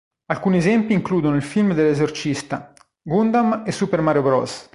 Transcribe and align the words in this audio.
Alcuni 0.31 0.57
esempi 0.57 0.93
includono 0.93 1.35
il 1.35 1.43
film 1.43 1.75
dell'esorcista, 1.75 2.73
"Gundam" 3.03 3.61
e 3.67 3.71
"Super 3.71 4.01
Mario 4.01 4.23
Bros.". 4.23 4.69